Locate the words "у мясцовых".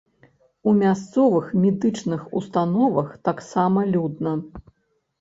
0.63-1.51